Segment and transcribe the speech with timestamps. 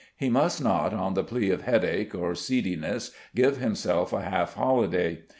[0.17, 5.21] He must not, on the plea of headache or seediness, give himself a half holiday.